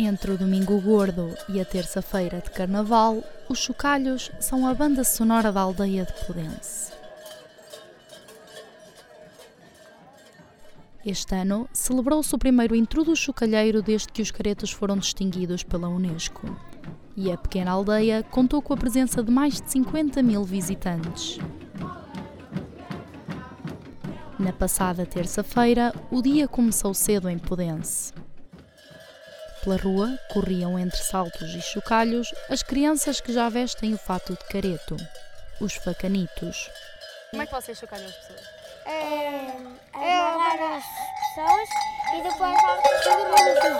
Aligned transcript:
Entre 0.00 0.30
o 0.30 0.38
Domingo 0.38 0.80
Gordo 0.80 1.34
e 1.48 1.60
a 1.60 1.64
terça-feira 1.64 2.40
de 2.40 2.50
Carnaval, 2.50 3.20
os 3.48 3.58
chocalhos 3.58 4.30
são 4.38 4.64
a 4.64 4.72
banda 4.72 5.02
sonora 5.02 5.50
da 5.50 5.60
aldeia 5.60 6.04
de 6.04 6.12
Pudense. 6.24 6.92
Este 11.04 11.34
ano 11.34 11.68
celebrou-se 11.72 12.32
o 12.32 12.38
primeiro 12.38 12.76
intrudo 12.76 13.16
chocalheiro 13.16 13.82
desde 13.82 14.06
que 14.12 14.22
os 14.22 14.30
caretos 14.30 14.70
foram 14.70 14.96
distinguidos 14.96 15.64
pela 15.64 15.88
Unesco. 15.88 16.48
E 17.16 17.32
a 17.32 17.36
pequena 17.36 17.72
aldeia 17.72 18.22
contou 18.22 18.62
com 18.62 18.72
a 18.72 18.76
presença 18.76 19.20
de 19.20 19.32
mais 19.32 19.60
de 19.60 19.68
50 19.68 20.22
mil 20.22 20.44
visitantes. 20.44 21.40
Na 24.38 24.52
passada 24.52 25.04
terça-feira, 25.04 25.92
o 26.08 26.22
dia 26.22 26.46
começou 26.46 26.94
cedo 26.94 27.28
em 27.28 27.36
Pudense. 27.36 28.12
Pela 29.62 29.76
rua 29.76 30.18
corriam 30.28 30.78
entre 30.78 31.02
saltos 31.02 31.54
e 31.54 31.60
chocalhos 31.60 32.32
as 32.48 32.62
crianças 32.62 33.20
que 33.20 33.32
já 33.32 33.48
vestem 33.48 33.92
o 33.92 33.98
fato 33.98 34.32
de 34.32 34.48
careto, 34.48 34.96
os 35.60 35.74
facanitos. 35.74 36.70
Como 37.30 37.42
é 37.42 37.46
que 37.46 37.52
vocês 37.52 37.76
chocalham 37.76 38.06
as 38.06 38.14
pessoas? 38.14 38.40
É, 38.86 39.52
amarrar 39.94 40.76
as 40.76 40.84
pessoas 41.34 41.68
e 42.14 42.22
depois 42.22 42.56
tudo 43.02 43.78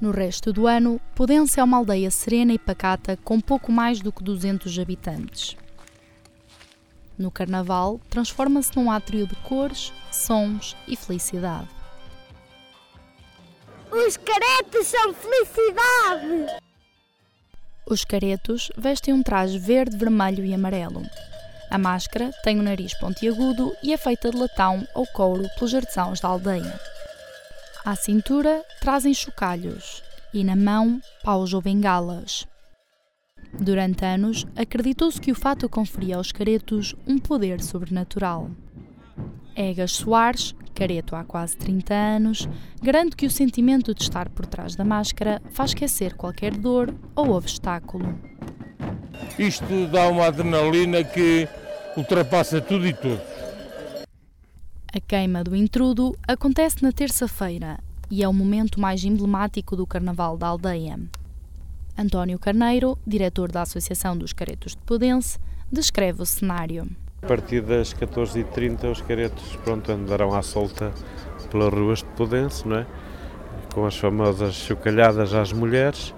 No 0.00 0.10
resto 0.10 0.52
do 0.52 0.66
ano, 0.66 1.00
Pudense 1.14 1.60
é 1.60 1.64
uma 1.64 1.78
aldeia 1.78 2.10
serena 2.10 2.52
e 2.52 2.58
pacata 2.58 3.16
com 3.24 3.40
pouco 3.40 3.70
mais 3.70 4.00
do 4.00 4.12
que 4.12 4.22
200 4.22 4.78
habitantes. 4.78 5.56
No 7.16 7.30
Carnaval, 7.30 7.98
transforma-se 8.10 8.76
num 8.76 8.90
átrio 8.90 9.26
de 9.26 9.36
cores, 9.36 9.92
sons 10.10 10.76
e 10.86 10.94
felicidade. 10.96 11.75
Os 13.90 14.16
caretos 14.16 14.86
são 14.88 15.14
felicidade! 15.14 16.60
Os 17.88 18.04
caretos 18.04 18.70
vestem 18.76 19.14
um 19.14 19.22
traje 19.22 19.58
verde, 19.58 19.96
vermelho 19.96 20.44
e 20.44 20.52
amarelo. 20.52 21.02
A 21.70 21.78
máscara 21.78 22.30
tem 22.42 22.56
o 22.56 22.60
um 22.60 22.62
nariz 22.62 22.94
pontiagudo 22.98 23.72
e 23.82 23.92
é 23.92 23.96
feita 23.96 24.30
de 24.30 24.36
latão 24.36 24.86
ou 24.94 25.06
couro 25.06 25.48
pelos 25.56 25.74
artesãos 25.74 26.20
da 26.20 26.28
aldeia. 26.28 26.80
À 27.84 27.94
cintura 27.94 28.64
trazem 28.80 29.14
chocalhos 29.14 30.02
e 30.34 30.42
na 30.42 30.56
mão 30.56 31.00
paus 31.22 31.54
ou 31.54 31.62
bengalas. 31.62 32.46
Durante 33.52 34.04
anos, 34.04 34.44
acreditou-se 34.56 35.20
que 35.20 35.30
o 35.30 35.36
fato 35.36 35.68
conferia 35.68 36.16
aos 36.16 36.32
caretos 36.32 36.94
um 37.06 37.18
poder 37.18 37.62
sobrenatural. 37.62 38.50
Egas 39.54 39.92
Soares, 39.92 40.54
careto 40.76 41.16
há 41.16 41.24
quase 41.24 41.56
30 41.56 41.94
anos, 41.94 42.48
garante 42.82 43.16
que 43.16 43.26
o 43.26 43.30
sentimento 43.30 43.94
de 43.94 44.02
estar 44.02 44.28
por 44.28 44.44
trás 44.44 44.76
da 44.76 44.84
máscara 44.84 45.40
faz 45.50 45.70
esquecer 45.70 46.14
qualquer 46.14 46.54
dor 46.54 46.94
ou 47.14 47.30
obstáculo. 47.30 48.06
Isto 49.38 49.86
dá 49.90 50.08
uma 50.08 50.26
adrenalina 50.26 51.02
que 51.02 51.48
ultrapassa 51.96 52.60
tudo 52.60 52.86
e 52.86 52.92
todos. 52.92 53.24
A 54.92 55.00
queima 55.00 55.42
do 55.42 55.56
intrudo 55.56 56.14
acontece 56.28 56.82
na 56.82 56.92
terça-feira 56.92 57.78
e 58.10 58.22
é 58.22 58.28
o 58.28 58.32
momento 58.32 58.78
mais 58.78 59.02
emblemático 59.02 59.74
do 59.76 59.86
Carnaval 59.86 60.36
da 60.36 60.48
aldeia. 60.48 60.98
António 61.98 62.38
Carneiro, 62.38 62.98
diretor 63.06 63.50
da 63.50 63.62
Associação 63.62 64.16
dos 64.16 64.34
Caretos 64.34 64.72
de 64.72 64.82
Pudense, 64.82 65.38
descreve 65.72 66.22
o 66.22 66.26
cenário. 66.26 66.86
A 67.26 67.28
partir 67.28 67.60
das 67.60 67.92
14h30 67.92 68.88
os 68.88 69.00
caretos 69.00 69.56
pronto, 69.64 69.90
andarão 69.90 70.32
à 70.32 70.42
solta 70.42 70.92
pelas 71.50 71.74
ruas 71.74 71.98
de 71.98 72.04
Pudense, 72.10 72.68
não 72.68 72.76
é? 72.76 72.86
com 73.74 73.84
as 73.84 73.96
famosas 73.98 74.54
chocalhadas 74.54 75.34
às 75.34 75.52
mulheres. 75.52 76.14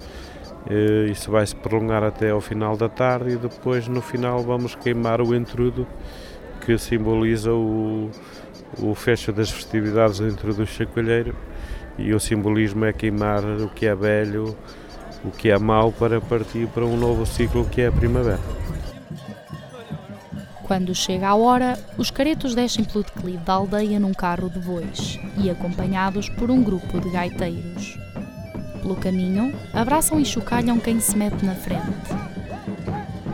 Isso 1.11 1.31
vai 1.31 1.47
se 1.47 1.57
prolongar 1.57 2.05
até 2.05 2.29
ao 2.29 2.43
final 2.43 2.77
da 2.77 2.91
tarde 2.91 3.31
e 3.31 3.37
depois 3.37 3.89
no 3.89 4.03
final 4.03 4.43
vamos 4.43 4.75
queimar 4.75 5.23
o 5.23 5.35
entrudo 5.35 5.87
que 6.61 6.77
simboliza 6.77 7.55
o, 7.55 8.11
o 8.79 8.95
fecho 8.95 9.33
das 9.33 9.51
festividades 9.51 10.19
dentro 10.19 10.53
do 10.53 10.67
chocalheiro 10.67 11.35
e 11.97 12.13
o 12.13 12.21
simbolismo 12.21 12.85
é 12.85 12.93
queimar 12.93 13.43
o 13.43 13.71
que 13.71 13.87
é 13.87 13.95
velho, 13.95 14.55
o 15.25 15.31
que 15.31 15.51
é 15.51 15.59
mau 15.59 15.91
para 15.91 16.21
partir 16.21 16.67
para 16.67 16.85
um 16.85 16.99
novo 16.99 17.25
ciclo 17.25 17.65
que 17.65 17.81
é 17.81 17.87
a 17.87 17.93
primavera. 17.93 18.68
Quando 20.69 20.95
chega 20.95 21.29
a 21.29 21.35
hora, 21.35 21.79
os 21.97 22.11
caretos 22.11 22.55
descem 22.55 22.85
pelo 22.85 23.03
declive 23.03 23.39
da 23.39 23.55
aldeia 23.55 23.99
num 23.99 24.13
carro 24.13 24.51
de 24.51 24.59
bois 24.59 25.19
e 25.43 25.49
acompanhados 25.49 26.29
por 26.29 26.51
um 26.51 26.63
grupo 26.63 27.01
de 27.01 27.09
gaiteiros. 27.09 27.99
Pelo 28.83 28.95
caminho, 28.97 29.59
abraçam 29.73 30.21
e 30.21 30.27
chocalham 30.27 30.79
quem 30.79 31.01
se 31.01 31.17
mete 31.17 31.43
na 31.43 31.55
frente. 31.55 31.83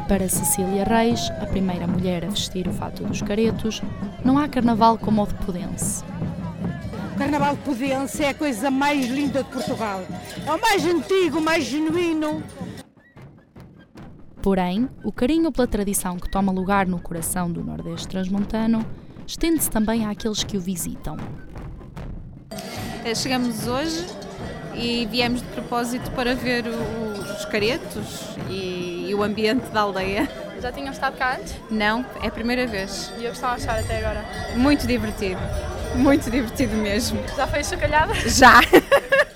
Para 0.07 0.29
Cecília 0.29 0.85
Reis, 0.85 1.29
a 1.43 1.47
primeira 1.47 1.89
mulher 1.89 2.25
a 2.25 2.29
vestir 2.29 2.69
o 2.69 2.73
fato 2.73 3.03
dos 3.03 3.21
caretos, 3.21 3.83
não 4.25 4.39
há 4.39 4.47
carnaval 4.47 4.97
como 4.97 5.21
o 5.21 5.27
de 5.27 5.35
Pudense. 5.35 6.05
O 7.15 7.17
Carnaval 7.17 7.57
de 7.57 7.63
Pudense 7.63 8.23
é 8.23 8.29
a 8.29 8.35
coisa 8.35 8.71
mais 8.71 9.09
linda 9.09 9.43
de 9.43 9.51
Portugal. 9.51 10.05
É 10.47 10.53
o 10.53 10.61
mais 10.61 10.87
antigo, 10.87 11.41
mais 11.41 11.65
genuíno. 11.65 12.45
Porém, 14.45 14.91
o 15.03 15.11
carinho 15.11 15.51
pela 15.51 15.67
tradição 15.67 16.19
que 16.19 16.29
toma 16.29 16.53
lugar 16.53 16.87
no 16.87 17.01
coração 17.01 17.51
do 17.51 17.65
Nordeste 17.65 18.07
transmontano 18.07 18.85
estende-se 19.27 19.71
também 19.71 20.05
àqueles 20.05 20.45
que 20.45 20.59
o 20.59 20.61
visitam. 20.61 21.17
Chegamos 23.17 23.67
hoje 23.67 24.05
e 24.75 25.07
viemos 25.07 25.41
de 25.41 25.49
propósito 25.49 26.11
para 26.11 26.35
ver 26.35 26.67
o, 26.67 27.23
os 27.23 27.47
caretos 27.47 28.37
e, 28.51 29.07
e, 29.09 29.15
o 29.15 29.23
ambiente 29.23 29.65
da 29.71 29.81
aldeia. 29.81 30.29
Já 30.61 30.71
tinham 30.71 30.93
estado 30.93 31.17
cá 31.17 31.39
antes? 31.41 31.55
Não, 31.71 32.05
é 32.23 32.27
a 32.27 32.31
primeira 32.31 32.67
vez. 32.67 33.11
E 33.19 33.25
eu 33.25 33.31
gostava 33.31 33.55
a 33.55 33.57
achar 33.57 33.79
até 33.79 33.97
agora? 34.05 34.27
Muito 34.57 34.87
divertido, 34.87 35.41
muito 35.95 36.31
divertido 36.31 36.77
mesmo. 36.77 37.19
Já 37.35 37.47
foi 37.47 37.65
chocalhada? 37.65 38.13
Já! 38.29 38.61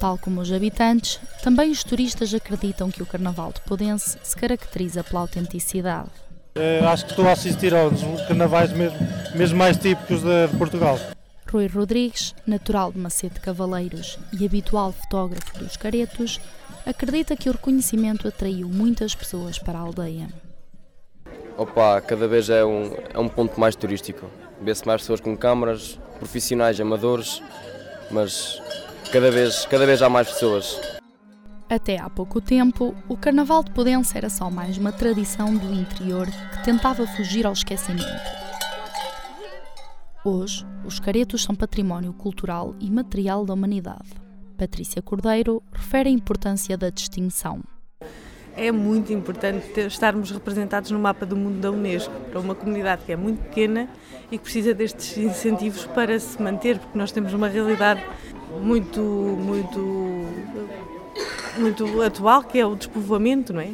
Tal 0.00 0.18
como 0.18 0.40
os 0.40 0.52
habitantes, 0.52 1.18
também 1.42 1.70
os 1.70 1.82
turistas 1.82 2.34
acreditam 2.34 2.90
que 2.90 3.02
o 3.02 3.06
Carnaval 3.06 3.52
de 3.52 3.60
Pudense 3.62 4.18
se 4.22 4.36
caracteriza 4.36 5.02
pela 5.02 5.20
autenticidade. 5.20 6.10
É, 6.54 6.80
acho 6.80 7.04
que 7.04 7.12
estou 7.12 7.28
a 7.28 7.32
assistir 7.32 7.74
aos 7.74 8.00
carnavais 8.28 8.72
mesmo, 8.72 8.98
mesmo 9.34 9.58
mais 9.58 9.76
típicos 9.76 10.22
de, 10.22 10.48
de 10.48 10.56
Portugal. 10.56 10.98
Rui 11.50 11.66
Rodrigues, 11.66 12.34
natural 12.46 12.92
de 12.92 12.98
Macete 12.98 13.40
Cavaleiros 13.40 14.18
e 14.38 14.44
habitual 14.44 14.92
fotógrafo 14.92 15.58
dos 15.58 15.76
caretos, 15.76 16.40
acredita 16.84 17.36
que 17.36 17.48
o 17.48 17.52
reconhecimento 17.52 18.26
atraiu 18.26 18.68
muitas 18.68 19.14
pessoas 19.14 19.58
para 19.58 19.78
a 19.78 19.82
aldeia. 19.82 20.28
Opa, 21.56 22.00
cada 22.00 22.28
vez 22.28 22.50
é 22.50 22.64
um, 22.64 22.90
é 23.14 23.18
um 23.18 23.28
ponto 23.28 23.58
mais 23.58 23.74
turístico. 23.76 24.26
Vê-se 24.60 24.86
mais 24.86 25.00
pessoas 25.02 25.20
com 25.20 25.36
câmaras, 25.36 25.98
profissionais, 26.18 26.80
amadores, 26.80 27.42
mas 28.10 28.60
cada 29.12 29.30
vez, 29.30 29.64
cada 29.66 29.86
vez 29.86 30.02
há 30.02 30.08
mais 30.08 30.28
pessoas. 30.28 30.80
Até 31.68 31.98
há 31.98 32.08
pouco 32.08 32.40
tempo, 32.40 32.94
o 33.08 33.16
Carnaval 33.16 33.64
de 33.64 33.72
Pudense 33.72 34.16
era 34.16 34.30
só 34.30 34.48
mais 34.50 34.78
uma 34.78 34.92
tradição 34.92 35.54
do 35.54 35.72
interior 35.72 36.26
que 36.26 36.64
tentava 36.64 37.06
fugir 37.06 37.44
ao 37.44 37.52
esquecimento. 37.52 38.06
Hoje, 40.24 40.64
os 40.84 41.00
caretos 41.00 41.42
são 41.42 41.54
património 41.54 42.12
cultural 42.12 42.74
e 42.80 42.90
material 42.90 43.44
da 43.44 43.54
humanidade. 43.54 44.10
Patrícia 44.56 45.02
Cordeiro 45.02 45.62
refere 45.72 46.08
a 46.08 46.12
importância 46.12 46.76
da 46.76 46.88
distinção. 46.88 47.62
É 48.56 48.72
muito 48.72 49.12
importante 49.12 49.68
ter, 49.68 49.86
estarmos 49.86 50.30
representados 50.30 50.90
no 50.90 50.98
mapa 50.98 51.26
do 51.26 51.36
mundo 51.36 51.60
da 51.60 51.70
Unesco, 51.70 52.14
para 52.30 52.40
uma 52.40 52.54
comunidade 52.54 53.02
que 53.04 53.12
é 53.12 53.16
muito 53.16 53.42
pequena 53.42 53.88
e 54.30 54.38
que 54.38 54.44
precisa 54.44 54.72
destes 54.72 55.18
incentivos 55.18 55.84
para 55.84 56.18
se 56.18 56.40
manter, 56.40 56.78
porque 56.78 56.96
nós 56.96 57.12
temos 57.12 57.34
uma 57.34 57.48
realidade 57.48 58.02
muito, 58.60 59.00
muito, 59.00 60.24
muito 61.58 62.02
atual, 62.02 62.42
que 62.42 62.58
é 62.58 62.66
o 62.66 62.74
despovoamento, 62.74 63.52
não 63.52 63.60
é? 63.60 63.70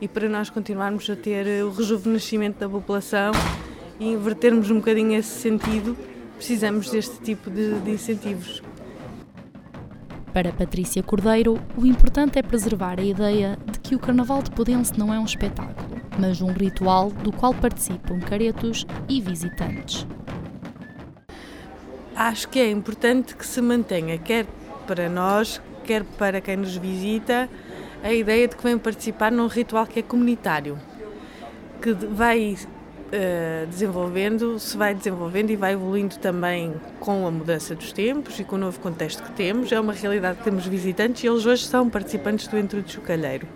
E 0.00 0.08
para 0.08 0.28
nós 0.28 0.50
continuarmos 0.50 1.08
a 1.08 1.16
ter 1.16 1.46
o 1.64 1.70
rejuvenescimento 1.70 2.58
da 2.60 2.68
população 2.68 3.32
e 3.98 4.12
invertermos 4.12 4.70
um 4.70 4.76
bocadinho 4.76 5.14
esse 5.18 5.40
sentido, 5.40 5.96
precisamos 6.36 6.90
deste 6.90 7.18
tipo 7.20 7.50
de, 7.50 7.78
de 7.80 7.90
incentivos. 7.90 8.62
Para 10.32 10.52
Patrícia 10.52 11.00
Cordeiro, 11.00 11.60
o 11.76 11.86
importante 11.86 12.40
é 12.40 12.42
preservar 12.42 12.98
a 12.98 13.04
ideia 13.04 13.56
de 13.70 13.78
que 13.78 13.94
o 13.94 14.00
Carnaval 14.00 14.42
de 14.42 14.50
Pudense 14.50 14.98
não 14.98 15.14
é 15.14 15.18
um 15.18 15.24
espetáculo, 15.24 16.00
mas 16.18 16.42
um 16.42 16.52
ritual 16.52 17.10
do 17.10 17.30
qual 17.30 17.54
participam 17.54 18.18
caretos 18.18 18.84
e 19.08 19.20
visitantes. 19.20 20.04
Acho 22.16 22.48
que 22.48 22.60
é 22.60 22.70
importante 22.70 23.34
que 23.34 23.44
se 23.44 23.60
mantenha, 23.60 24.16
quer 24.18 24.46
para 24.86 25.08
nós, 25.08 25.60
quer 25.82 26.04
para 26.04 26.40
quem 26.40 26.56
nos 26.56 26.76
visita, 26.76 27.48
a 28.04 28.12
ideia 28.12 28.46
de 28.46 28.54
que 28.54 28.62
vem 28.62 28.78
participar 28.78 29.32
num 29.32 29.48
ritual 29.48 29.84
que 29.84 29.98
é 29.98 30.02
comunitário, 30.02 30.78
que 31.82 31.92
vai 31.92 32.56
uh, 32.56 33.66
desenvolvendo, 33.66 34.60
se 34.60 34.76
vai 34.76 34.94
desenvolvendo 34.94 35.50
e 35.50 35.56
vai 35.56 35.72
evoluindo 35.72 36.16
também 36.18 36.74
com 37.00 37.26
a 37.26 37.32
mudança 37.32 37.74
dos 37.74 37.92
tempos 37.92 38.38
e 38.38 38.44
com 38.44 38.54
o 38.54 38.58
novo 38.60 38.78
contexto 38.78 39.20
que 39.20 39.32
temos. 39.32 39.72
É 39.72 39.80
uma 39.80 39.92
realidade 39.92 40.38
que 40.38 40.44
temos 40.44 40.66
visitantes 40.66 41.24
e 41.24 41.26
eles 41.26 41.44
hoje 41.44 41.66
são 41.66 41.90
participantes 41.90 42.46
do 42.46 42.56
Entrudo 42.56 42.88
Chocalheiro. 42.88 43.48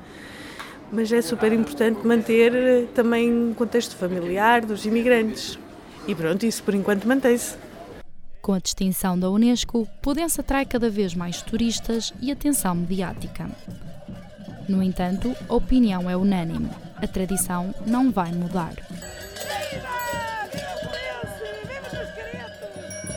Mas 0.91 1.13
é 1.13 1.23
super 1.23 1.53
importante 1.53 2.05
manter 2.05 2.55
eh, 2.55 2.85
também 2.95 3.51
o 3.51 3.55
contexto 3.55 3.95
familiar 3.95 4.65
dos 4.65 4.85
imigrantes. 4.87 5.59
E 6.09 6.15
pronto, 6.15 6.47
isso 6.47 6.63
por 6.63 6.75
enquanto 6.75 7.07
mantém-se. 7.07 7.68
Com 8.49 8.55
a 8.55 8.59
distinção 8.59 9.21
da 9.21 9.29
Unesco, 9.29 9.87
Pudense 10.01 10.41
atrai 10.41 10.65
cada 10.65 10.89
vez 10.89 11.15
mais 11.15 11.43
turistas 11.43 12.15
e 12.19 12.33
atenção 12.33 12.75
mediática. 12.75 13.47
No 14.67 14.83
entanto, 14.83 15.37
a 15.47 15.55
opinião 15.55 16.09
é 16.09 16.17
unânime. 16.17 16.71
A 16.97 17.07
tradição 17.07 17.75
não 17.87 18.11
vai 18.11 18.33
mudar. 18.33 18.73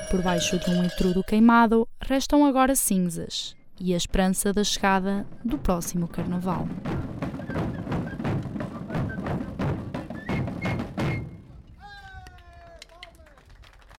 Por 0.09 0.21
baixo 0.21 0.59
de 0.59 0.69
um 0.69 0.83
intrudo 0.83 1.23
queimado, 1.23 1.87
restam 2.01 2.45
agora 2.45 2.75
cinzas 2.75 3.55
e 3.79 3.93
a 3.93 3.97
esperança 3.97 4.51
da 4.51 4.65
chegada 4.65 5.25
do 5.45 5.57
próximo 5.57 6.09
carnaval. 6.09 6.67